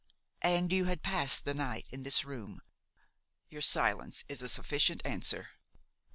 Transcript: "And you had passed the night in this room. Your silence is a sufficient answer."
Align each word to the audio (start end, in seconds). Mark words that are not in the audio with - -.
"And 0.41 0.73
you 0.73 0.85
had 0.85 1.03
passed 1.03 1.45
the 1.45 1.53
night 1.53 1.85
in 1.91 2.01
this 2.01 2.25
room. 2.25 2.63
Your 3.49 3.61
silence 3.61 4.23
is 4.27 4.41
a 4.41 4.49
sufficient 4.49 5.03
answer." 5.05 5.49